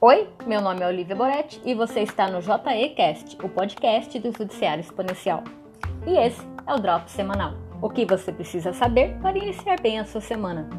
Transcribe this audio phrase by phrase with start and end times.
[0.00, 4.80] Oi, meu nome é Olivia Boretti e você está no JEcast, o podcast do Judiciário
[4.80, 5.44] Exponencial.
[6.06, 7.52] E esse é o Drop Semanal,
[7.82, 10.70] o que você precisa saber para iniciar bem a sua semana.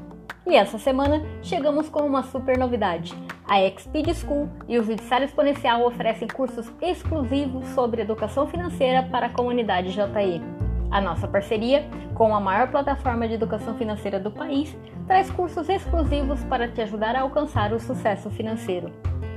[0.47, 3.13] E essa semana chegamos com uma super novidade.
[3.47, 9.29] A Exped School e o Judiciário Exponencial oferecem cursos exclusivos sobre educação financeira para a
[9.29, 10.61] comunidade JE.
[10.91, 14.77] A nossa parceria com a maior plataforma de educação financeira do país
[15.07, 18.91] traz cursos exclusivos para te ajudar a alcançar o sucesso financeiro.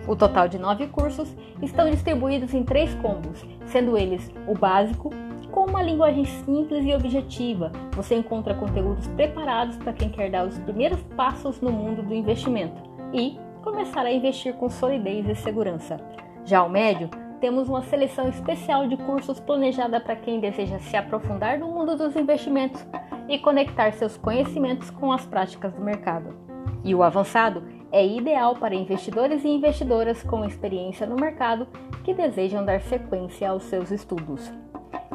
[0.06, 5.10] O total de nove cursos estão distribuídos em três combos, sendo eles o básico,
[5.50, 7.70] com uma linguagem simples e objetiva.
[7.92, 12.82] Você encontra conteúdos preparados para quem quer dar os primeiros passos no mundo do investimento
[13.12, 15.96] e começar a investir com solidez e segurança.
[16.44, 17.08] Já o médio,
[17.44, 22.16] temos uma seleção especial de cursos planejada para quem deseja se aprofundar no mundo dos
[22.16, 22.82] investimentos
[23.28, 26.34] e conectar seus conhecimentos com as práticas do mercado.
[26.82, 31.68] E o avançado é ideal para investidores e investidoras com experiência no mercado
[32.02, 34.50] que desejam dar sequência aos seus estudos.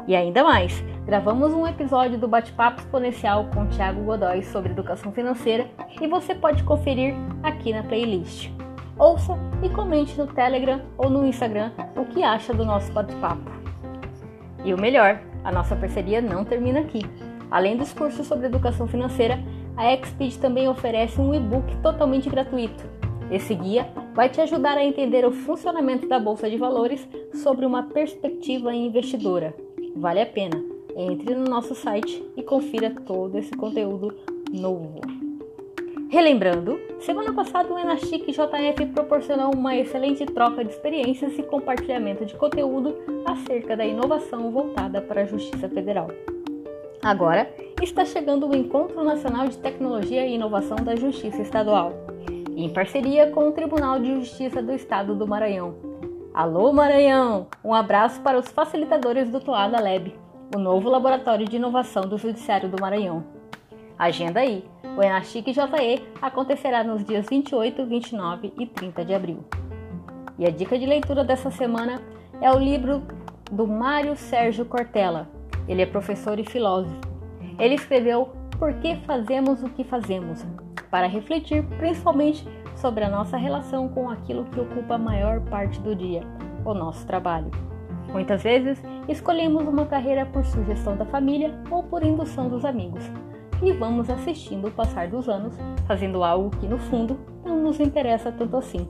[0.08, 5.67] E ainda mais, gravamos um episódio do Bate-Papo Exponencial com Thiago Godoy sobre educação financeira
[5.99, 8.52] e você pode conferir aqui na playlist.
[9.00, 9.33] Ouça
[9.64, 13.50] e comente no Telegram ou no Instagram o que acha do nosso bate-papo.
[14.66, 17.00] E o melhor, a nossa parceria não termina aqui.
[17.50, 19.39] Além dos cursos sobre educação financeira,
[19.77, 22.83] a Exped também oferece um e-book totalmente gratuito.
[23.31, 27.83] Esse guia vai te ajudar a entender o funcionamento da bolsa de valores sobre uma
[27.83, 29.55] perspectiva investidora.
[29.95, 30.61] Vale a pena.
[30.94, 34.14] Entre no nosso site e confira todo esse conteúdo
[34.52, 35.19] novo.
[36.09, 42.33] Relembrando, semana passada o Enachic JF proporcionou uma excelente troca de experiências e compartilhamento de
[42.33, 42.95] conteúdo
[43.27, 46.07] acerca da inovação voltada para a Justiça Federal.
[47.03, 51.93] Agora está chegando o Encontro Nacional de Tecnologia e Inovação da Justiça Estadual,
[52.57, 55.75] em parceria com o Tribunal de Justiça do Estado do Maranhão.
[56.33, 57.45] Alô Maranhão!
[57.64, 60.11] Um abraço para os facilitadores do Toada Lab,
[60.55, 63.39] o novo laboratório de inovação do Judiciário do Maranhão.
[63.99, 64.64] Agenda aí!
[64.95, 69.43] O Enachic JE acontecerá nos dias 28, 29 e 30 de abril.
[70.37, 72.02] E a dica de leitura dessa semana
[72.39, 73.04] é o livro
[73.52, 75.27] do Mário Sérgio Cortella,
[75.67, 76.95] ele é professor e filósofo.
[77.60, 80.45] Ele escreveu Por que fazemos o que fazemos?
[80.89, 85.93] para refletir principalmente sobre a nossa relação com aquilo que ocupa a maior parte do
[85.93, 86.23] dia,
[86.66, 87.52] o nosso trabalho.
[88.11, 93.04] Muitas vezes escolhemos uma carreira por sugestão da família ou por indução dos amigos,
[93.61, 95.55] e vamos assistindo o passar dos anos,
[95.86, 98.87] fazendo algo que no fundo não nos interessa tanto assim.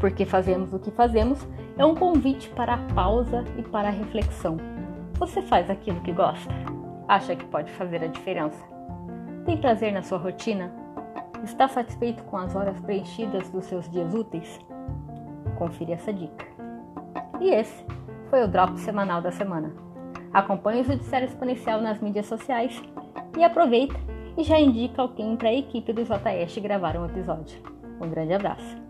[0.00, 1.46] Porque fazemos o que fazemos
[1.78, 4.58] é um convite para a pausa e para a reflexão
[5.18, 6.52] você faz aquilo que gosta?
[7.08, 8.62] Acha que pode fazer a diferença?
[9.46, 10.70] Tem prazer na sua rotina?
[11.42, 14.60] Está satisfeito com as horas preenchidas dos seus dias úteis?
[15.56, 16.44] Confira essa dica.
[17.40, 17.82] E esse
[18.28, 19.72] foi o Drop Semanal da semana.
[20.34, 22.82] Acompanhe o Judiciário Exponencial nas mídias sociais
[23.36, 23.94] e aproveita
[24.36, 27.58] e já indica alguém para a equipe do JS gravar um episódio.
[28.00, 28.86] Um grande abraço!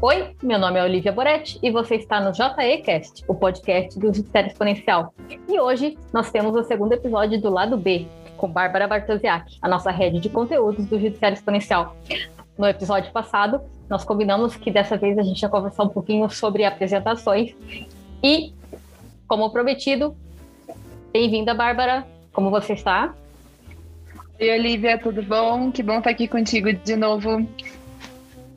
[0.00, 4.48] Oi, meu nome é Olivia Boretti e você está no JEcast, o podcast do Judiciário
[4.48, 5.12] Exponencial.
[5.48, 8.06] E hoje nós temos o segundo episódio do lado B,
[8.38, 11.94] com Bárbara Bartosiak, a nossa rede de conteúdos do Judiciário Exponencial.
[12.56, 13.60] No episódio passado,
[13.90, 17.54] nós combinamos que dessa vez a gente ia conversar um pouquinho sobre apresentações
[18.22, 18.54] e,
[19.26, 20.16] como prometido,
[21.12, 22.06] bem-vinda, Bárbara.
[22.32, 23.12] Como você está?
[24.40, 25.70] Oi, Olivia, tudo bom?
[25.72, 27.46] Que bom estar aqui contigo de novo.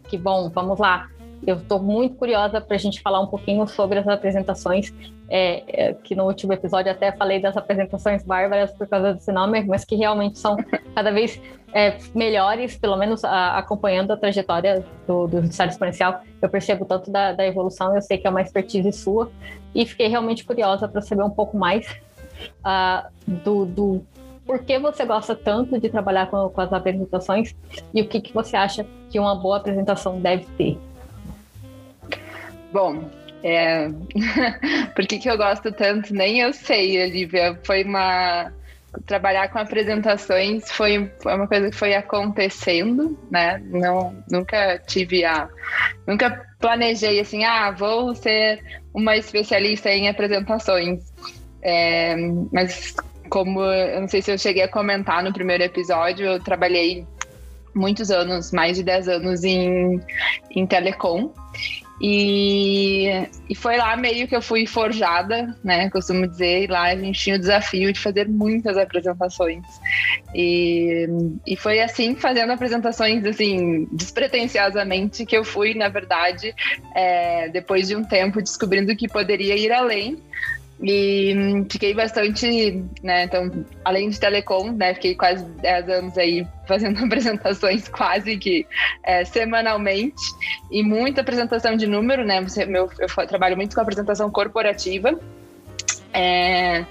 [0.07, 1.09] Que bom, vamos lá.
[1.45, 4.93] Eu estou muito curiosa para a gente falar um pouquinho sobre as apresentações,
[5.27, 9.63] é, é, que no último episódio até falei das apresentações bárbaras por causa desse nome,
[9.63, 10.55] mas que realmente são
[10.93, 11.41] cada vez
[11.73, 16.21] é, melhores, pelo menos a, acompanhando a trajetória do, do Exponencial.
[16.41, 19.31] Eu percebo tanto da, da, evolução, eu sei que é uma expertise sua,
[19.73, 21.87] e fiquei realmente curiosa para saber um pouco mais
[22.59, 24.05] uh, do, do
[24.45, 27.55] por que você gosta tanto de trabalhar com, com as apresentações
[27.93, 30.77] e o que, que você acha que uma boa apresentação deve ter.
[32.71, 33.09] Bom,
[33.43, 33.89] é...
[34.95, 36.13] por que, que eu gosto tanto?
[36.13, 37.59] Nem eu sei, Olivia.
[37.63, 38.51] Foi uma.
[39.05, 43.61] Trabalhar com apresentações foi, foi uma coisa que foi acontecendo, né?
[43.67, 45.47] Não, nunca tive a.
[46.05, 48.61] Nunca planejei assim, ah, vou ser
[48.93, 50.99] uma especialista em apresentações.
[51.61, 52.15] É,
[52.51, 52.93] mas
[53.29, 57.07] como eu não sei se eu cheguei a comentar no primeiro episódio, eu trabalhei
[57.73, 60.01] muitos anos, mais de 10 anos em,
[60.51, 61.31] em telecom.
[62.01, 65.87] E, e foi lá meio que eu fui forjada, né?
[65.91, 69.63] Costumo dizer, e lá a gente tinha o desafio de fazer muitas apresentações.
[70.33, 71.07] E,
[71.45, 76.55] e foi assim, fazendo apresentações assim, despretensiosamente, que eu fui, na verdade,
[76.95, 80.17] é, depois de um tempo, descobrindo que poderia ir além
[80.83, 83.25] e hum, fiquei bastante, né?
[83.25, 84.95] Então, além de telecom, né?
[84.95, 88.65] Fiquei quase 10 anos aí fazendo apresentações quase que
[89.03, 90.21] é, semanalmente
[90.71, 92.41] e muita apresentação de número, né?
[92.41, 95.19] Você, meu, eu trabalho muito com apresentação corporativa.
[96.13, 96.83] É,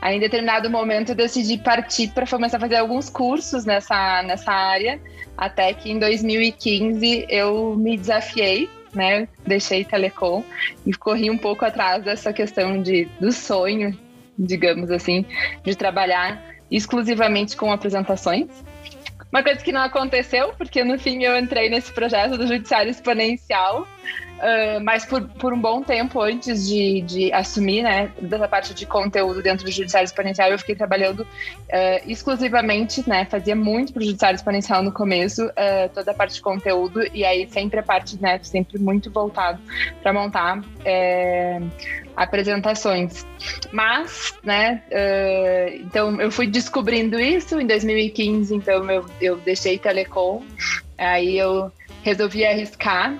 [0.00, 4.50] aí, em determinado momento, eu decidi partir para começar a fazer alguns cursos nessa, nessa
[4.50, 5.00] área,
[5.36, 9.28] até que em 2015 eu me desafiei né?
[9.46, 10.44] Deixei telecom
[10.86, 13.98] e corri um pouco atrás dessa questão de, do sonho,
[14.38, 15.24] digamos assim,
[15.62, 18.48] de trabalhar exclusivamente com apresentações.
[19.30, 23.86] Uma coisa que não aconteceu, porque no fim eu entrei nesse projeto do Judiciário Exponencial,
[24.34, 28.84] Uh, mas por, por um bom tempo antes de, de assumir, né, dessa parte de
[28.84, 31.26] conteúdo dentro do Judiciário Exponencial, eu fiquei trabalhando uh,
[32.04, 36.42] exclusivamente, né, fazia muito para o Judiciário Exponencial no começo, uh, toda a parte de
[36.42, 39.60] conteúdo, e aí sempre a parte, né, sempre muito voltado
[40.02, 41.60] para montar é,
[42.16, 43.24] apresentações.
[43.70, 44.82] Mas, né,
[45.80, 50.42] então eu fui descobrindo isso em 2015, então eu, eu deixei telecom,
[50.98, 51.70] aí eu
[52.02, 53.16] resolvi arriscar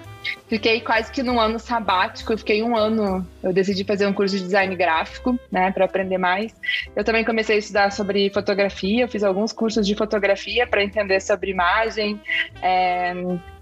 [0.49, 4.43] Fiquei quase que num ano sabático, fiquei um ano, eu decidi fazer um curso de
[4.43, 6.55] design gráfico, né, para aprender mais.
[6.94, 11.50] Eu também comecei a estudar sobre fotografia, fiz alguns cursos de fotografia para entender sobre
[11.50, 12.21] imagem,
[12.62, 13.15] é,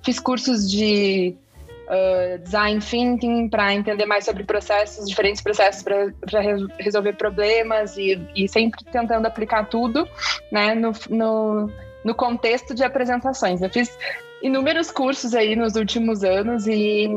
[0.03, 1.35] fiz cursos de
[1.83, 6.41] Uh, design thinking para entender mais sobre processos, diferentes processos para
[6.79, 10.09] resolver problemas e, e, sempre tentando aplicar tudo
[10.51, 11.71] né, no, no,
[12.05, 13.63] no, contexto de apresentações.
[13.63, 13.97] Eu fiz
[14.43, 17.09] inúmeros cursos aí nos últimos anos e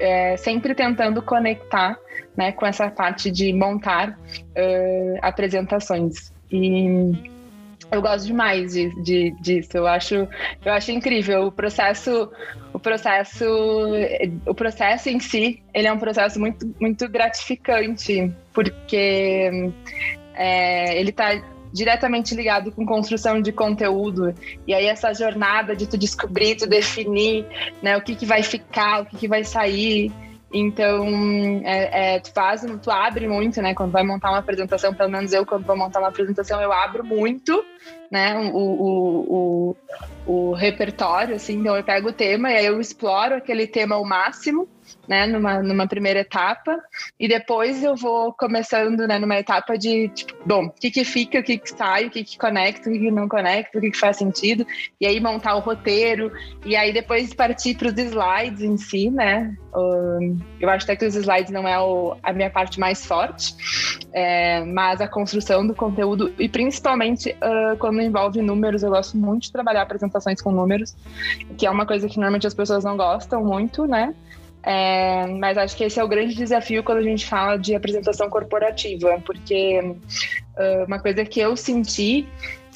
[0.00, 1.98] é, sempre tentando conectar
[2.36, 6.32] né, com essa parte de montar uh, apresentações.
[6.52, 7.12] E
[7.90, 9.76] eu gosto demais de, de, disso.
[9.76, 10.14] Eu acho,
[10.64, 12.30] eu acho incrível o processo,
[12.72, 13.44] o processo,
[14.46, 15.62] o processo em si.
[15.72, 19.72] Ele é um processo muito, muito gratificante porque
[20.34, 21.42] é, ele está
[21.72, 24.34] diretamente ligado com construção de conteúdo.
[24.66, 27.46] E aí essa jornada de tu descobrir, tu definir,
[27.82, 30.12] né, o que, que vai ficar, o que, que vai sair.
[30.52, 31.06] Então,
[31.64, 33.74] é, é, tu faz, tu abre muito, né?
[33.74, 37.04] Quando vai montar uma apresentação, pelo menos eu, quando vou montar uma apresentação, eu abro
[37.04, 37.62] muito,
[38.10, 38.34] né?
[38.54, 39.76] O, o, o,
[40.28, 41.54] o repertório, assim.
[41.54, 44.68] Então, eu pego o tema e aí eu exploro aquele tema ao máximo
[45.06, 46.78] né, numa, numa primeira etapa,
[47.18, 51.40] e depois eu vou começando, né, numa etapa de, tipo, bom, o que que fica,
[51.40, 53.90] o que que sai, o que que conecta, o que que não conecta, o que
[53.90, 54.66] que faz sentido,
[55.00, 56.30] e aí montar o roteiro,
[56.64, 59.56] e aí depois partir para os slides em si, né,
[60.60, 63.54] eu acho até que os slides não é o, a minha parte mais forte,
[64.12, 69.44] é, mas a construção do conteúdo, e principalmente uh, quando envolve números, eu gosto muito
[69.44, 69.86] de trabalhar
[70.42, 70.94] com números,
[71.56, 74.14] que é uma coisa que normalmente as pessoas não gostam muito, né,
[74.62, 78.28] é, mas acho que esse é o grande desafio quando a gente fala de apresentação
[78.28, 82.28] corporativa, porque uh, uma coisa que eu senti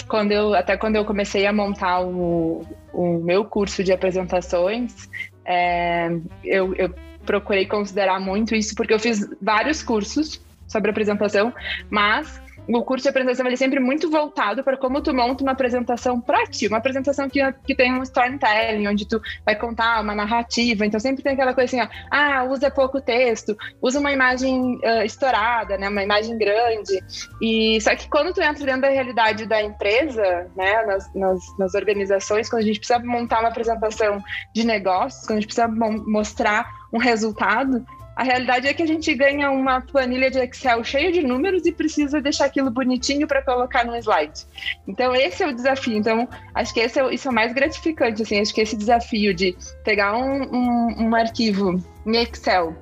[0.08, 5.08] quando eu até quando eu comecei a montar o, o meu curso de apresentações,
[5.44, 6.10] é,
[6.44, 6.94] eu, eu
[7.26, 11.52] procurei considerar muito isso porque eu fiz vários cursos sobre apresentação,
[11.90, 15.52] mas o curso de apresentação ele é sempre muito voltado para como tu monta uma
[15.52, 20.14] apresentação para ti, uma apresentação que, que tem um storytelling, onde tu vai contar uma
[20.14, 24.76] narrativa, então sempre tem aquela coisa assim, ó, ah, usa pouco texto, usa uma imagem
[24.76, 27.02] uh, estourada, né, uma imagem grande,
[27.40, 31.74] e só que quando tu entra dentro da realidade da empresa, né, nas, nas, nas
[31.74, 34.22] organizações, quando a gente precisa montar uma apresentação
[34.54, 39.14] de negócios, quando a gente precisa mostrar um resultado, a realidade é que a gente
[39.14, 43.84] ganha uma planilha de Excel cheia de números e precisa deixar aquilo bonitinho para colocar
[43.84, 44.44] no slide.
[44.86, 45.96] Então, esse é o desafio.
[45.96, 48.22] Então, acho que esse é, isso é o mais gratificante.
[48.22, 52.76] Assim, acho que esse desafio de pegar um, um, um arquivo em Excel,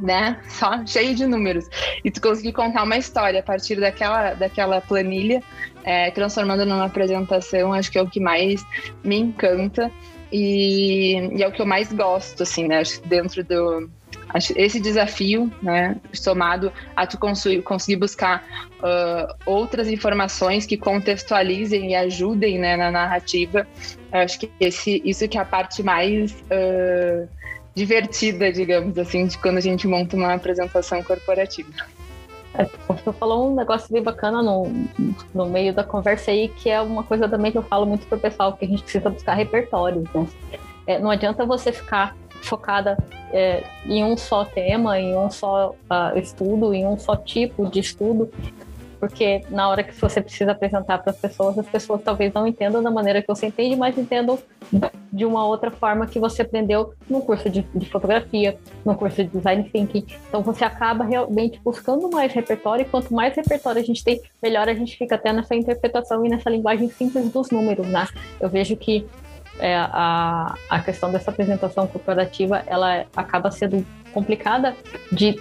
[0.00, 1.66] né, só cheio de números,
[2.04, 5.42] e tu conseguir contar uma história a partir daquela, daquela planilha,
[5.84, 8.64] é, transformando numa apresentação, acho que é o que mais
[9.02, 9.90] me encanta.
[10.32, 12.78] E, e é o que eu mais gosto, assim, né?
[12.78, 13.90] Acho que dentro do,
[14.34, 18.44] esse desafio, né, somado a tu conseguir buscar
[18.78, 23.66] uh, outras informações que contextualizem e ajudem né, na narrativa,
[24.12, 27.28] acho que esse, isso que é a parte mais uh,
[27.74, 31.70] divertida, digamos assim, de quando a gente monta uma apresentação corporativa.
[32.54, 34.70] É, você falou um negócio bem bacana no,
[35.32, 38.18] no meio da conversa aí, que é uma coisa também que eu falo muito pro
[38.18, 40.26] pessoal, que a gente precisa buscar repertórios, né?
[40.86, 42.96] É, não adianta você ficar focada
[43.32, 47.80] é, em um só tema, em um só uh, estudo, em um só tipo de
[47.80, 48.30] estudo,
[49.00, 52.82] porque na hora que você precisa apresentar para as pessoas, as pessoas talvez não entendam
[52.82, 54.38] da maneira que você entende, mas entendam
[55.10, 59.30] de uma outra forma que você aprendeu no curso de, de fotografia, no curso de
[59.30, 60.04] design thinking.
[60.28, 64.68] Então você acaba realmente buscando mais repertório, e quanto mais repertório a gente tem, melhor
[64.68, 68.06] a gente fica até nessa interpretação e nessa linguagem simples dos números, né?
[68.38, 69.06] Eu vejo que
[69.58, 74.76] é, a, a questão dessa apresentação corporativa, ela acaba sendo complicada
[75.12, 75.40] de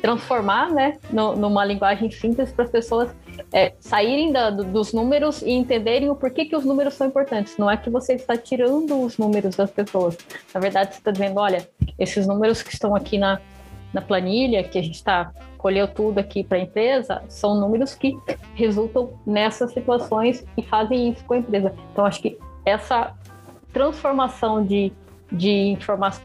[0.00, 3.10] transformar né, no, numa linguagem simples para as pessoas
[3.52, 7.56] é, saírem da, dos números e entenderem o porquê que os números são importantes.
[7.58, 10.16] Não é que você está tirando os números das pessoas.
[10.54, 13.40] Na verdade, você está dizendo, olha, esses números que estão aqui na,
[13.92, 18.16] na planilha, que a gente está colheu tudo aqui para a empresa, são números que
[18.54, 21.74] resultam nessas situações e fazem isso com a empresa.
[21.92, 23.14] Então, acho que essa
[23.72, 24.92] transformação de
[25.30, 25.76] de,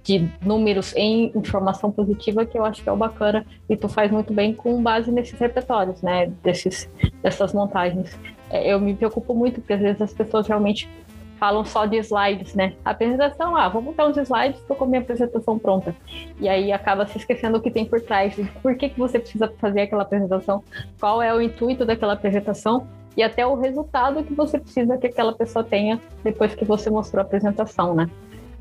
[0.01, 4.09] de números em informação positiva que eu acho que é o bacana e tu faz
[4.11, 6.27] muito bem com base nesses repertórios, né?
[6.41, 6.89] Desses,
[7.21, 8.17] dessas montagens.
[8.49, 10.89] É, eu me preocupo muito porque às vezes as pessoas realmente
[11.37, 12.73] falam só de slides, né?
[12.85, 15.93] A apresentação, ah, vou montar uns slides, estou com a minha apresentação pronta.
[16.39, 19.51] E aí acaba se esquecendo o que tem por trás, por que, que você precisa
[19.59, 20.63] fazer aquela apresentação,
[20.97, 25.33] qual é o intuito daquela apresentação e até o resultado que você precisa que aquela
[25.33, 28.09] pessoa tenha depois que você mostrou a apresentação, né?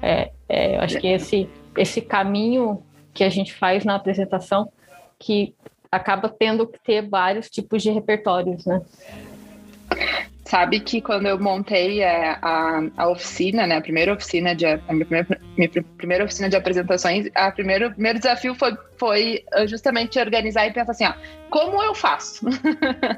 [0.01, 2.83] É, é, eu acho que esse, esse caminho
[3.15, 4.71] que a gente faz na apresentação
[5.19, 5.55] que
[5.91, 8.83] acaba tendo que ter vários tipos de repertórios, né?
[10.53, 14.77] Sabe que quando eu montei a, a, a oficina, né, a primeira oficina de a
[14.91, 20.19] minha primeira, minha primeira oficina de apresentações, a primeiro, o primeiro desafio foi, foi justamente
[20.19, 21.15] organizar e pensar assim, ó,
[21.49, 22.45] como eu faço?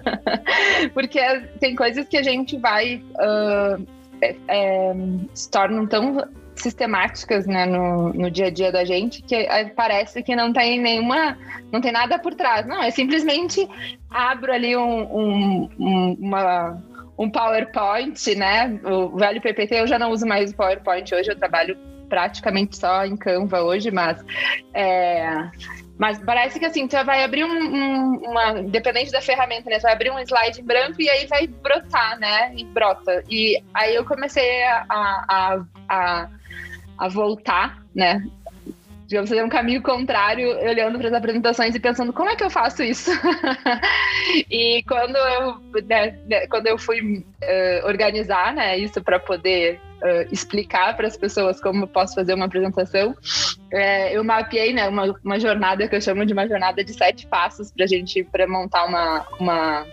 [0.95, 1.19] Porque
[1.59, 3.85] tem coisas que a gente vai uh,
[4.23, 4.95] é, é,
[5.35, 10.37] se tornam tão sistemáticas né, no, no dia a dia da gente que parece que
[10.37, 11.37] não tem nenhuma,
[11.73, 12.65] não tem nada por trás.
[12.65, 13.69] Não, é simplesmente
[14.09, 16.81] abro ali um, um, um uma,
[17.19, 18.81] um PowerPoint, né?
[18.85, 21.77] O velho PPT eu já não uso mais o PowerPoint hoje, eu trabalho
[22.09, 24.23] praticamente só em Canva hoje, mas
[24.73, 25.51] é,
[25.97, 28.59] mas parece que assim, tu vai abrir um, um, uma.
[28.59, 29.79] Independente da ferramenta, né?
[29.79, 32.53] Tu vai abrir um slide em branco e aí vai brotar, né?
[32.57, 33.23] E brota.
[33.31, 36.29] E aí eu comecei a, a, a,
[36.99, 38.25] a voltar, né?
[39.07, 42.51] Digamos, fazer um caminho contrário, olhando para as apresentações e pensando como é que eu
[42.51, 43.11] faço isso.
[44.51, 50.33] e quando eu, né, né, quando eu fui uh, organizar né, isso para poder uh,
[50.33, 53.15] explicar para as pessoas como eu posso fazer uma apresentação,
[53.71, 57.27] é, eu mapeei né, uma, uma jornada que eu chamo de uma jornada de sete
[57.27, 59.87] passos para a gente para montar uma, uma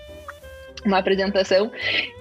[0.85, 1.71] uma apresentação.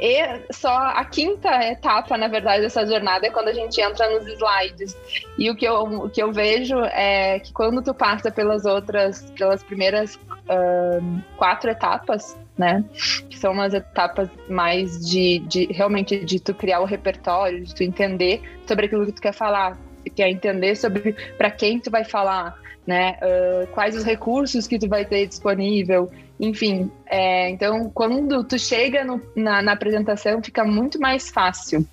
[0.00, 4.26] E só a quinta etapa, na verdade, dessa jornada é quando a gente entra nos
[4.26, 4.97] slides.
[5.38, 9.31] E o que eu, o que eu vejo é que quando tu passa pelas outras,
[9.33, 12.85] pelas primeiras uh, quatro etapas, né?
[13.29, 17.83] Que são umas etapas mais de, de realmente de tu criar o repertório, de tu
[17.83, 19.79] entender sobre aquilo que tu quer falar,
[20.14, 23.17] quer entender sobre para quem tu vai falar, né?
[23.23, 26.91] Uh, quais os recursos que tu vai ter disponível, enfim.
[27.07, 31.87] É, então, quando tu chega no, na, na, apresentação, fica muito mais fácil,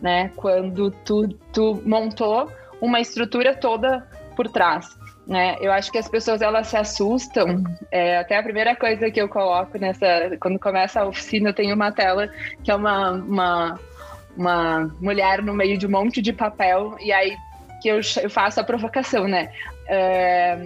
[0.00, 0.30] né?
[0.36, 4.96] Quando tu, tu montou uma estrutura toda por trás.
[5.26, 5.56] Né?
[5.60, 7.62] Eu acho que as pessoas elas se assustam.
[7.90, 10.06] É, até a primeira coisa que eu coloco nessa,
[10.40, 12.30] quando começa a oficina, eu tenho uma tela
[12.64, 13.80] que é uma, uma,
[14.34, 17.36] uma mulher no meio de um monte de papel e aí
[17.82, 19.52] que eu, eu faço a provocação, né?
[19.88, 20.56] É,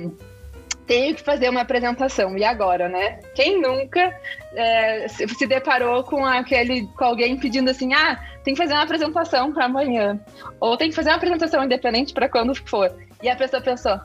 [0.86, 2.36] tenho que fazer uma apresentação.
[2.36, 3.18] E agora, né?
[3.34, 4.14] Quem nunca
[4.54, 9.52] é, se deparou com aquele com alguém pedindo assim, ah, tem que fazer uma apresentação
[9.52, 10.20] para amanhã,
[10.60, 12.92] ou tem que fazer uma apresentação independente para quando for.
[13.22, 13.98] E a pessoa pensou,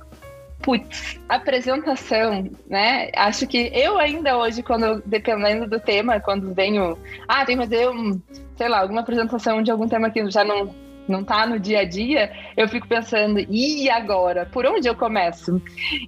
[0.62, 3.10] putz, apresentação, né?
[3.16, 6.98] Acho que eu ainda hoje, quando dependendo do tema, quando venho,
[7.28, 8.22] ah, tem que fazer um,
[8.56, 11.86] sei lá, alguma apresentação de algum tema que já não não tá no dia a
[11.86, 14.46] dia, eu fico pensando, e agora?
[14.46, 15.62] Por onde eu começo?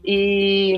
[0.04, 0.76] E,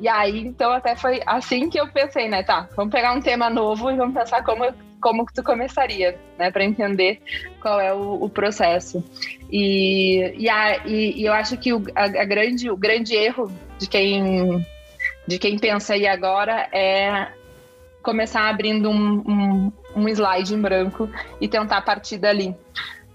[0.00, 2.42] e aí, então, até foi assim que eu pensei, né?
[2.42, 4.64] Tá, vamos pegar um tema novo e vamos pensar como,
[5.00, 6.50] como que tu começaria, né?
[6.50, 7.20] Para entender
[7.60, 9.02] qual é o, o processo.
[9.50, 13.50] E, e, a, e, e, eu acho que o, a, a grande, o grande erro
[13.78, 14.66] de quem,
[15.26, 17.28] de quem pensa aí agora é
[18.02, 21.08] começar abrindo um, um, um slide em branco
[21.40, 22.54] e tentar partir dali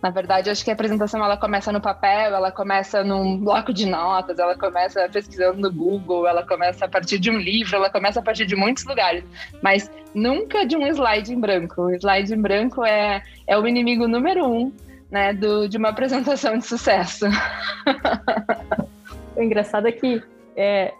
[0.01, 3.86] Na verdade, acho que a apresentação ela começa no papel, ela começa num bloco de
[3.86, 8.22] notas, ela começa pesquisando no Google, ela começa a partir de um livro, ela começa
[8.22, 9.25] a partir de muitos lugares,
[9.62, 11.82] mas nunca de um slide em branco.
[11.82, 14.72] O slide em branco é, é o inimigo número um
[15.12, 17.25] né, do, de uma apresentação de sucesso.
[19.36, 20.24] o engraçado é que
[20.56, 20.94] é,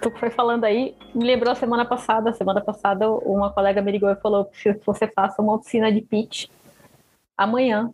[0.00, 2.32] tu foi falando aí, me lembrou a semana passada.
[2.32, 6.46] Semana passada, uma colega me ligou e falou que você faça uma oficina de pitch
[7.36, 7.92] amanhã,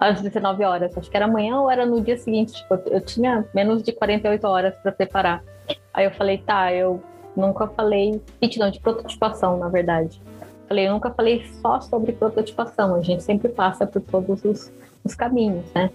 [0.00, 0.96] às 19 horas.
[0.96, 2.54] Acho que era amanhã ou era no dia seguinte.
[2.54, 5.44] Tipo, eu tinha menos de 48 horas para preparar.
[5.92, 7.02] Aí eu falei, tá, eu
[7.36, 10.20] nunca falei pitch, não, de prototipação, na verdade.
[10.66, 12.94] Falei, eu nunca falei só sobre prototipação.
[12.94, 14.72] A gente sempre passa por todos os,
[15.04, 15.90] os caminhos, né?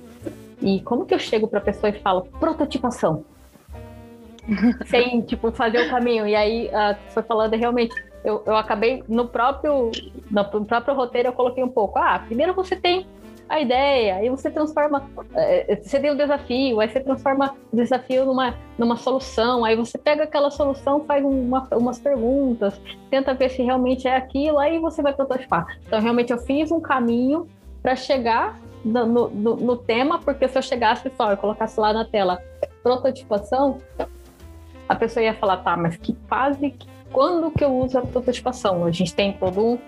[0.62, 3.26] E como que eu chego para a pessoa e falo prototipação?
[4.86, 6.28] sem, tipo, fazer o caminho.
[6.28, 9.92] E aí, uh, foi falando realmente, eu, eu acabei no próprio,
[10.30, 11.98] no próprio roteiro, eu coloquei um pouco.
[11.98, 13.08] Ah, primeiro você tem
[13.48, 18.26] a ideia, aí você transforma, eh, você tem um desafio, aí você transforma o desafio
[18.26, 23.62] numa, numa solução, aí você pega aquela solução, faz uma, umas perguntas, tenta ver se
[23.62, 25.78] realmente é aquilo, aí você vai prototipar.
[25.86, 27.48] Então, realmente, eu fiz um caminho
[27.84, 32.06] para chegar no, no, no, tema, porque se eu chegasse só e colocasse lá na
[32.06, 32.42] tela
[32.82, 33.80] prototipação,
[34.90, 36.76] a pessoa ia falar, tá, mas que fase,
[37.12, 38.86] quando que eu uso a prototipação?
[38.86, 39.80] A gente tem todo um,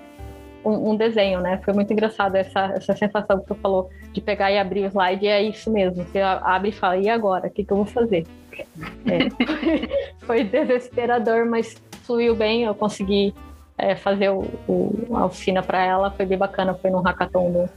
[0.68, 1.60] um, um, desenho, né?
[1.64, 5.26] Foi muito engraçado essa, essa sensação que tu falou de pegar e abrir o slide,
[5.26, 6.04] e é isso mesmo.
[6.04, 7.48] Você abre e fala, e agora?
[7.48, 8.26] O que, que eu vou fazer?
[9.06, 9.30] É.
[10.26, 13.34] Foi desesperador, mas fluiu bem, eu consegui
[13.78, 17.70] é, fazer o, o, a oficina para ela, foi bem bacana, foi num hackathon do,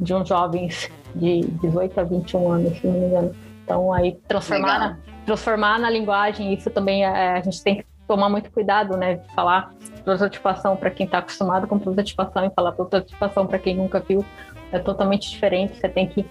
[0.00, 3.34] de uns jovens de 18 a 21 anos, se não me engano.
[3.62, 8.28] Então, aí transformar na, transformar na linguagem, isso também é, a gente tem que tomar
[8.28, 9.20] muito cuidado, né?
[9.34, 9.72] Falar
[10.04, 14.24] prototipação para quem está acostumado com prototipação e falar prototipação para quem nunca viu
[14.70, 15.76] é totalmente diferente.
[15.78, 16.26] Você tem que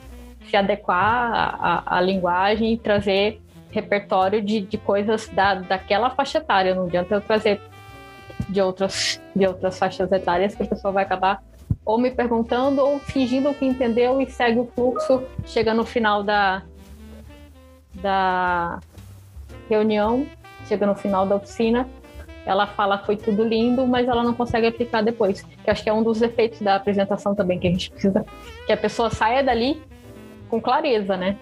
[0.49, 6.75] se adequar à, linguagem e trazer repertório de, de coisas da, daquela faixa etária.
[6.75, 7.61] Não adianta eu trazer
[8.49, 11.41] de outras, de outras faixas etárias que a pessoa vai acabar
[11.85, 16.63] ou me perguntando ou fingindo que entendeu e segue o fluxo, chega no final da,
[17.95, 18.79] da
[19.69, 20.25] reunião,
[20.67, 21.87] chega no final da oficina,
[22.45, 25.41] ela fala foi tudo lindo, mas ela não consegue aplicar depois.
[25.63, 28.25] Que acho que é um dos efeitos da apresentação também que a gente precisa
[28.65, 29.81] que a pessoa saia dali
[30.49, 31.37] com clareza, né?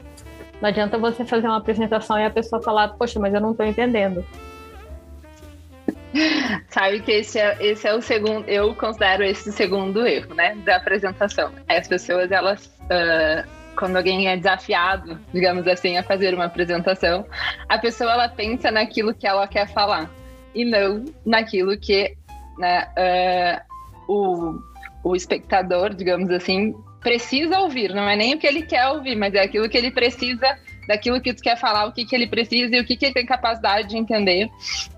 [0.62, 3.65] Não adianta você fazer uma apresentação e a pessoa falar, poxa, mas eu não estou
[3.65, 4.23] entendendo.
[6.69, 10.55] Sabe que esse é, esse é o segundo, eu considero esse o segundo erro, né,
[10.63, 11.51] da apresentação.
[11.67, 17.25] As pessoas, elas uh, quando alguém é desafiado, digamos assim, a fazer uma apresentação,
[17.67, 20.10] a pessoa ela pensa naquilo que ela quer falar
[20.53, 22.15] e não naquilo que
[22.57, 24.60] né, uh, o,
[25.03, 27.93] o espectador, digamos assim, precisa ouvir.
[27.93, 30.57] Não é nem o que ele quer ouvir, mas é aquilo que ele precisa,
[30.88, 33.13] daquilo que tu quer falar, o que, que ele precisa e o que, que ele
[33.13, 34.49] tem capacidade de entender,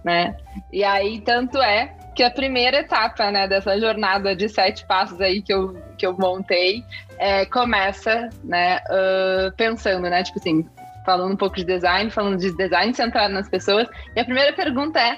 [0.03, 0.36] né?
[0.71, 5.41] E aí, tanto é que a primeira etapa, né, dessa jornada de sete passos aí
[5.41, 6.84] que eu, que eu montei,
[7.17, 10.67] é, começa, né, uh, pensando, né, tipo assim,
[11.06, 13.88] falando um pouco de design, falando de design centrado nas pessoas.
[14.15, 15.17] E a primeira pergunta é: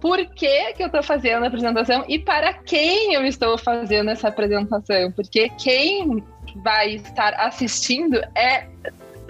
[0.00, 4.28] por que, que eu estou fazendo a apresentação e para quem eu estou fazendo essa
[4.28, 5.12] apresentação?
[5.12, 6.22] Porque quem
[6.56, 8.66] vai estar assistindo é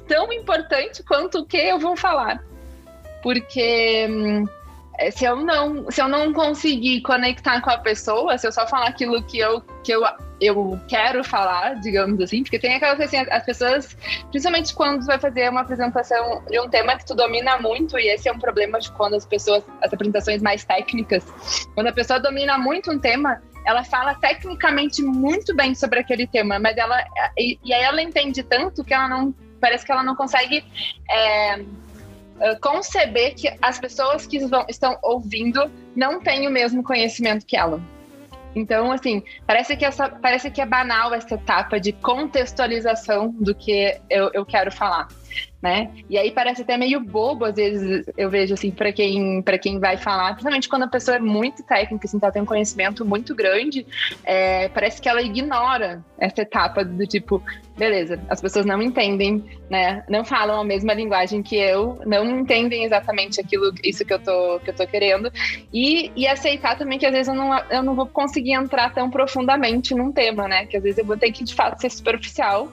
[0.08, 2.42] tão importante quanto o que eu vou falar.
[3.22, 4.46] Porque hum,
[5.10, 8.88] se eu não se eu não conseguir conectar com a pessoa, se eu só falar
[8.88, 10.02] aquilo que eu que eu
[10.40, 13.96] eu quero falar, digamos assim, porque tem aquelas assim, as pessoas,
[14.30, 18.28] principalmente quando vai fazer uma apresentação de um tema que tu domina muito, e esse
[18.28, 21.24] é um problema de quando as pessoas, as apresentações mais técnicas,
[21.74, 26.58] quando a pessoa domina muito um tema, ela fala tecnicamente muito bem sobre aquele tema,
[26.58, 27.04] mas ela
[27.38, 30.64] e, e aí ela entende tanto que ela não parece que ela não consegue
[31.08, 31.64] é,
[32.60, 37.80] conceber que as pessoas que vão, estão ouvindo não têm o mesmo conhecimento que ela.
[38.54, 43.98] Então, assim, parece que, essa, parece que é banal essa etapa de contextualização do que
[44.10, 45.08] eu, eu quero falar
[45.62, 45.90] né?
[46.10, 49.96] E aí parece até meio bobo, às vezes, eu vejo, assim, para quem, quem vai
[49.96, 53.86] falar, principalmente quando a pessoa é muito técnica, assim, tá, tem um conhecimento muito grande,
[54.24, 57.40] é, parece que ela ignora essa etapa do tipo,
[57.76, 60.04] beleza, as pessoas não entendem, né?
[60.08, 64.60] Não falam a mesma linguagem que eu, não entendem exatamente aquilo, isso que eu tô,
[64.60, 65.32] que eu tô querendo,
[65.72, 69.10] e, e aceitar também que às vezes eu não, eu não vou conseguir entrar tão
[69.10, 70.66] profundamente num tema, né?
[70.66, 72.70] Que às vezes eu vou ter que, de fato, ser superficial,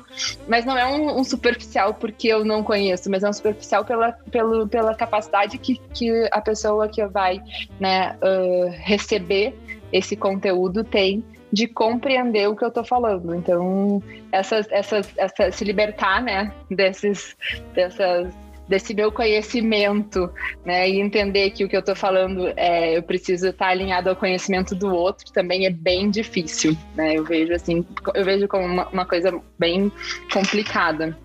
[0.47, 4.12] mas não é um, um superficial porque eu não conheço mas é um superficial pela,
[4.31, 7.41] pelo, pela capacidade que, que a pessoa que vai
[7.79, 9.53] né, uh, receber
[9.91, 13.33] esse conteúdo tem de compreender o que eu estou falando.
[13.35, 17.35] Então, essas, essas, essa, se libertar, né, desses,
[17.73, 18.33] dessas
[18.69, 20.31] desse meu conhecimento,
[20.63, 20.88] né?
[20.88, 24.15] E entender que o que eu estou falando é eu preciso estar tá alinhado ao
[24.15, 27.15] conhecimento do outro também é bem difícil, né?
[27.15, 27.83] Eu vejo assim,
[28.13, 29.91] eu vejo como uma, uma coisa bem
[30.31, 31.17] complicada.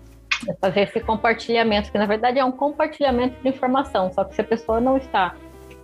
[0.49, 4.41] É fazer esse compartilhamento, que na verdade é um compartilhamento de informação, só que se
[4.41, 5.35] a pessoa não está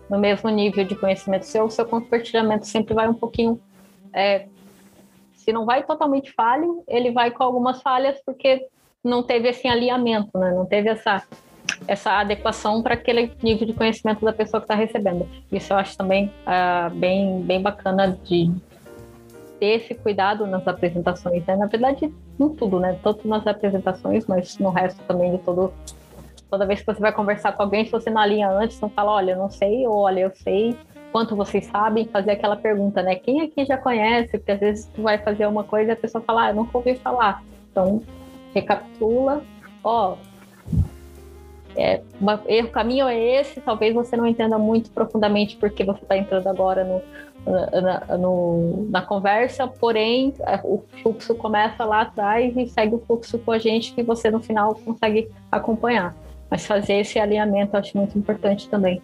[0.10, 3.62] no mesmo nível de conhecimento seu, o seu compartilhamento sempre vai um pouquinho.
[4.14, 4.48] É,
[5.34, 8.68] se não vai totalmente falho, ele vai com algumas falhas porque
[9.04, 10.52] não teve esse alinhamento, né?
[10.52, 11.24] não teve essa
[11.88, 15.28] essa adequação para aquele nível de conhecimento da pessoa que está recebendo.
[15.52, 18.52] Isso eu acho também uh, bem, bem bacana de
[19.60, 21.56] ter esse cuidado nas apresentações, né?
[21.56, 22.98] Na verdade, em tudo, né?
[23.04, 25.74] Tanto nas apresentações, mas no resto também de todo.
[26.50, 29.12] Toda vez que você vai conversar com alguém, se você não alinha antes, não fala,
[29.12, 30.76] olha, eu não sei, ou olha, eu sei,
[31.12, 33.16] quanto vocês sabem, fazer aquela pergunta, né?
[33.16, 34.38] Quem aqui já conhece?
[34.38, 36.78] Porque às vezes tu vai fazer uma coisa e a pessoa fala, ah, eu nunca
[36.78, 37.44] ouvi falar.
[37.72, 38.02] Então,
[38.54, 39.42] recapitula,
[39.84, 40.16] ó,
[41.76, 46.18] é, uma, o caminho é esse, talvez você não entenda muito profundamente porque você está
[46.18, 47.02] entrando agora no,
[47.82, 53.40] na, no, na conversa, porém é, o fluxo começa lá atrás e segue o fluxo
[53.40, 56.16] com a gente que você no final consegue acompanhar.
[56.50, 59.02] Mas fazer esse alinhamento eu acho muito importante também.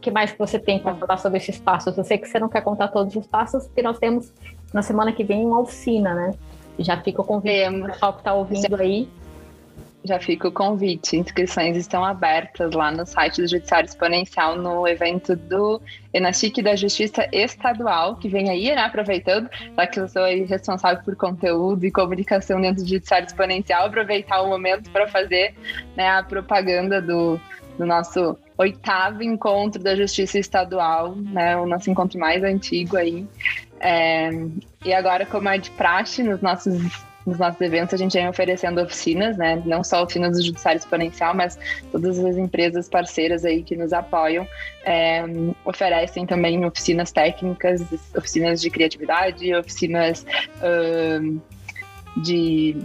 [0.00, 1.94] O que mais você tem para falar sobre esses passos?
[1.98, 4.32] Eu sei que você não quer contar todos os passos, porque nós temos
[4.72, 6.30] na semana que vem uma oficina, né?
[6.78, 9.06] Já fica o convite para o pessoal que está ouvindo aí
[10.02, 11.16] já fica o convite.
[11.16, 15.80] Inscrições estão abertas lá no site do Judiciário Exponencial no evento do
[16.12, 18.82] Enachic da Justiça Estadual, que vem aí, né?
[18.82, 24.40] Aproveitando, já que eu sou responsável por conteúdo e comunicação dentro do Judiciário Exponencial, aproveitar
[24.40, 25.54] o momento para fazer
[25.94, 27.38] né, a propaganda do,
[27.80, 31.56] do nosso oitavo encontro da Justiça Estadual, né?
[31.56, 33.26] O nosso encontro mais antigo aí.
[33.80, 34.28] É,
[34.84, 38.80] e agora, como é de praxe nos nossos nos nossos eventos a gente vem oferecendo
[38.80, 39.62] oficinas, né?
[39.64, 41.58] Não só oficinas do Judiciário Exponencial, mas
[41.92, 44.46] todas as empresas parceiras aí que nos apoiam
[44.84, 45.22] é,
[45.64, 47.82] oferecem também oficinas técnicas,
[48.16, 50.24] oficinas de criatividade, oficinas
[50.62, 51.40] uh,
[52.16, 52.76] de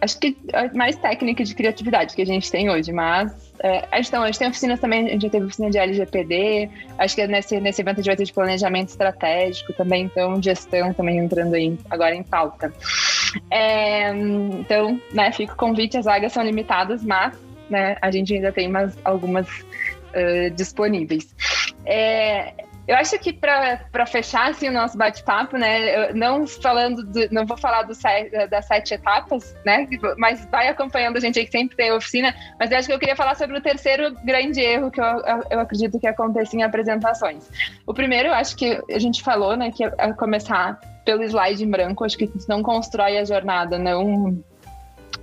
[0.00, 0.36] acho que
[0.74, 4.48] mais técnica de criatividade que a gente tem hoje, mas é, então, a gente tem
[4.48, 8.00] oficinas também, a gente já teve oficina de LGPD, acho que nesse, nesse evento a
[8.00, 12.72] gente vai ter de planejamento estratégico também, então gestão também entrando aí agora em pauta.
[13.50, 17.34] É, então, né, fica o convite, as vagas são limitadas, mas
[17.68, 18.72] né, a gente ainda tem
[19.04, 21.34] algumas uh, disponíveis.
[21.84, 22.54] É,
[22.90, 27.56] eu acho que para fechar assim, o nosso bate-papo, né, não falando, do, não vou
[27.56, 27.92] falar do,
[28.50, 29.86] das sete etapas, né,
[30.18, 32.98] mas vai acompanhando a gente aí que sempre tem oficina, mas eu acho que eu
[32.98, 35.04] queria falar sobre o terceiro grande erro que eu,
[35.50, 37.48] eu acredito que acontece em apresentações.
[37.86, 41.70] O primeiro, eu acho que a gente falou, né, que é começar pelo slide em
[41.70, 44.42] branco, acho que não constrói a jornada, não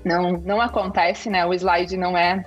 [0.06, 1.45] não, não acontece, né?
[1.45, 2.45] O slide não é,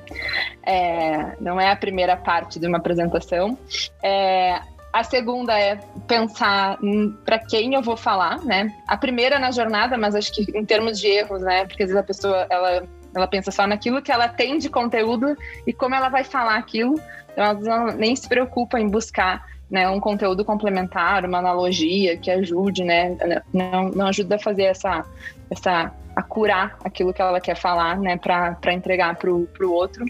[0.62, 3.58] é não é a primeira parte de uma apresentação.
[4.02, 4.60] É,
[4.92, 5.76] a segunda é
[6.06, 6.78] pensar
[7.24, 8.74] para quem eu vou falar, né?
[8.88, 11.64] A primeira na jornada, mas acho que em termos de erros, né?
[11.64, 12.82] Porque às vezes a pessoa ela,
[13.14, 17.00] ela pensa só naquilo que ela tem de conteúdo e como ela vai falar aquilo.
[17.32, 22.82] Então, ela nem se preocupa em buscar né, um conteúdo complementar, uma analogia que ajude,
[22.82, 23.16] né?
[23.54, 25.04] Não, não ajuda a fazer essa,
[25.48, 30.04] essa a curar aquilo que ela quer falar, né, para entregar para o outro.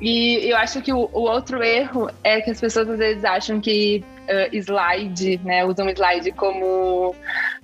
[0.00, 3.60] E eu acho que o, o, outro erro é que as pessoas às vezes acham
[3.60, 7.14] que uh, slide, né, usam slide como,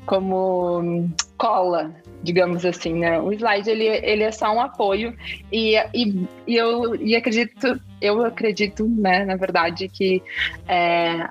[0.07, 1.91] como cola,
[2.23, 3.19] digamos assim, né?
[3.19, 5.17] O slide ele, ele é só um apoio
[5.51, 10.23] e, e, e eu e acredito, eu acredito, né, na verdade, que
[10.69, 11.29] é,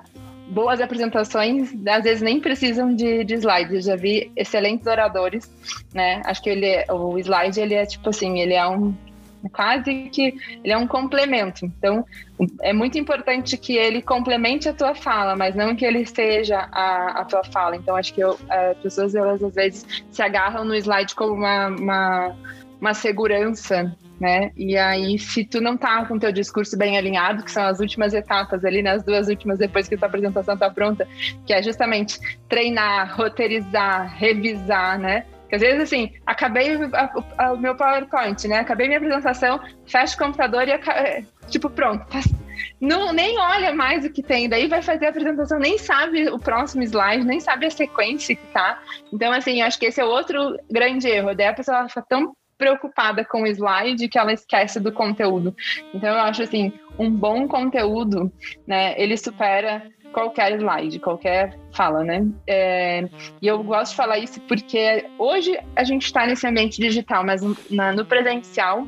[0.50, 3.72] boas apresentações, às vezes nem precisam de, de slides.
[3.72, 5.50] Eu já vi excelentes oradores,
[5.94, 6.22] né?
[6.24, 8.94] Acho que ele, é, o slide ele é tipo assim, ele é um
[9.52, 11.64] quase que ele é um complemento.
[11.64, 12.04] Então,
[12.60, 17.20] é muito importante que ele complemente a tua fala, mas não que ele seja a,
[17.20, 17.76] a tua fala.
[17.76, 21.68] Então, acho que eu, as pessoas elas às vezes se agarram no slide como uma,
[21.68, 22.36] uma,
[22.80, 24.52] uma segurança né?
[24.56, 28.12] E aí, se tu não tá com teu discurso bem alinhado, que são as últimas
[28.12, 28.98] etapas ali, né?
[28.98, 31.08] duas últimas depois que tua apresentação tá pronta,
[31.46, 35.24] que é justamente treinar, roteirizar, revisar, né?
[35.40, 38.60] Porque às vezes, assim, acabei o meu PowerPoint, né?
[38.60, 42.06] Acabei minha apresentação, fecho o computador e, é, tipo, pronto.
[42.80, 46.38] Não, nem olha mais o que tem, daí vai fazer a apresentação, nem sabe o
[46.38, 48.80] próximo slide, nem sabe a sequência que tá.
[49.12, 51.34] Então, assim, acho que esse é outro grande erro.
[51.34, 55.56] Daí a pessoa fica tão preocupada com o slide que ela esquece do conteúdo.
[55.94, 58.30] Então eu acho assim, um bom conteúdo,
[58.66, 62.26] né, ele supera qualquer slide, qualquer fala, né?
[62.46, 63.08] É,
[63.40, 67.40] e eu gosto de falar isso porque hoje a gente está nesse ambiente digital, mas
[67.70, 68.86] na, no presencial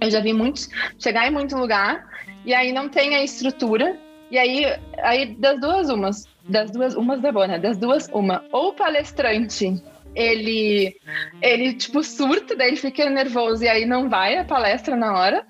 [0.00, 2.06] eu já vi muitos chegar em muito lugar
[2.44, 3.98] e aí não tem a estrutura
[4.30, 4.64] e aí,
[5.02, 7.58] aí das duas umas, das duas umas da boa, né?
[7.58, 9.82] Das duas uma, ou palestrante
[10.14, 10.96] ele
[11.40, 15.46] ele tipo surta, daí ele fica nervoso e aí não vai a palestra na hora,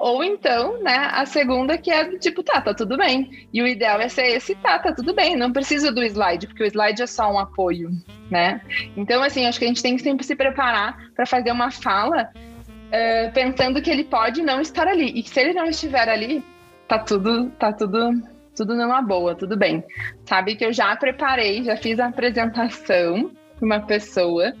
[0.00, 3.46] ou então, né, a segunda que é tipo, tá, tá tudo bem.
[3.52, 5.36] E o ideal é ser esse, tá, tá tudo bem.
[5.36, 7.90] Não precisa do slide, porque o slide é só um apoio,
[8.30, 8.62] né?
[8.96, 12.30] Então, assim, acho que a gente tem que sempre se preparar para fazer uma fala
[12.32, 15.08] uh, pensando que ele pode não estar ali.
[15.08, 16.42] E que se ele não estiver ali,
[16.88, 18.10] tá tudo, tá tudo,
[18.56, 19.84] tudo numa boa, tudo bem.
[20.24, 23.30] Sabe que eu já preparei, já fiz a apresentação
[23.64, 24.52] uma pessoa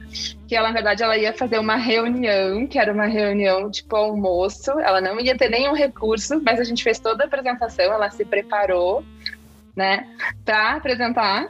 [0.46, 4.70] que ela, na verdade, ela ia fazer uma reunião, que era uma reunião tipo almoço.
[4.80, 8.24] Ela não ia ter nenhum recurso, mas a gente fez toda a apresentação, ela se
[8.24, 9.04] preparou,
[9.76, 10.06] né,
[10.44, 11.48] para apresentar.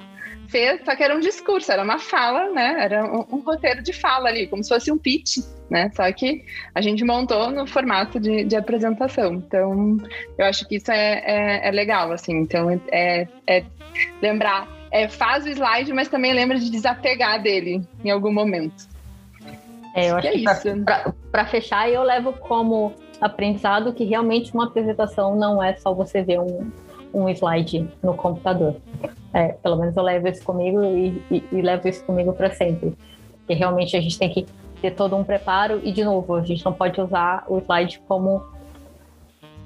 [0.49, 2.77] Fez, só que era um discurso, era uma fala, né?
[2.81, 5.39] Era um, um, roteiro de fala ali, como se fosse um pitch,
[5.71, 5.93] né?
[5.95, 9.35] Só que a gente montou no formato de, de apresentação.
[9.35, 9.97] Então,
[10.37, 12.33] eu acho que isso é, é, é legal, assim.
[12.33, 13.65] Então, é, é
[14.21, 18.88] lembrar é, faz o slide, mas também lembra de desapegar dele em algum momento.
[19.94, 24.64] É, eu acho que, é que para fechar, eu levo como aprendizado que realmente uma
[24.64, 26.70] apresentação não é só você ver um,
[27.12, 28.76] um slide no computador.
[29.33, 32.96] É, pelo menos eu levo isso comigo e, e, e levo isso comigo para sempre.
[33.38, 34.46] Porque realmente a gente tem que
[34.81, 38.42] ter todo um preparo e, de novo, a gente não pode usar o slide como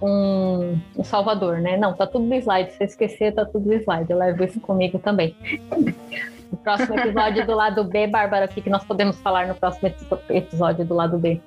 [0.05, 1.77] um, um salvador, né?
[1.77, 2.73] Não, tá tudo no slide.
[2.73, 4.11] Se você esquecer, tá tudo no slide.
[4.11, 5.35] Eu levo isso comigo também.
[6.53, 9.93] No próximo episódio do lado B, Bárbara, o que, que nós podemos falar no próximo
[10.29, 11.41] episódio do lado B?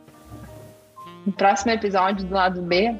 [1.26, 2.94] No próximo episódio do lado B?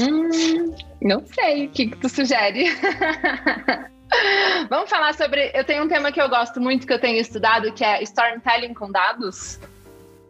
[0.00, 1.66] Hum, não sei.
[1.66, 2.64] O que, que tu sugere?
[4.68, 5.52] Vamos falar sobre.
[5.54, 8.74] Eu tenho um tema que eu gosto muito, que eu tenho estudado, que é storytelling
[8.74, 9.60] com dados.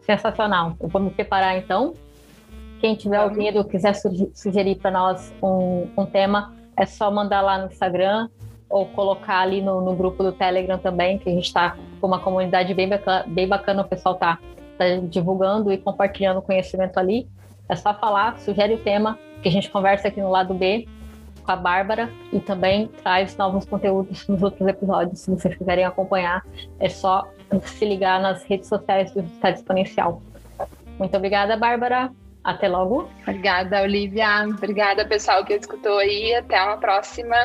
[0.03, 0.77] Sensacional.
[0.79, 1.95] Eu vou me preparar então.
[2.81, 3.95] Quem tiver ouvido quiser
[4.35, 8.29] sugerir para nós um, um, tema, é só mandar lá no Instagram
[8.71, 12.21] ou colocar ali no, no grupo do Telegram também, que a gente está com uma
[12.21, 14.39] comunidade bem bacana, bem bacana o pessoal está
[14.77, 17.27] tá divulgando e compartilhando conhecimento ali.
[17.69, 20.87] É só falar, sugere o tema, que a gente conversa aqui no lado B
[21.45, 25.21] com a Bárbara e também traz novos conteúdos nos outros episódios.
[25.21, 26.45] Se vocês quiserem acompanhar,
[26.79, 27.27] é só
[27.63, 30.23] se ligar nas redes sociais do Estado Exponencial.
[30.99, 32.13] Muito obrigada, Bárbara.
[32.49, 33.11] Até logo.
[33.21, 34.47] Obrigada, Olivia.
[34.49, 36.35] Obrigada, pessoal que escutou aí.
[36.35, 37.37] Até uma próxima.